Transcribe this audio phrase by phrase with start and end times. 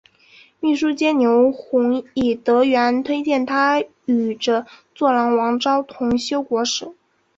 [0.59, 6.95] 秘书监牛弘以德源推荐他与着作郎王邵同修国史。